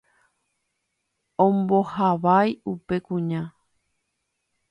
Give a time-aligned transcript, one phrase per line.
[1.45, 3.41] ombohavái upe kuña.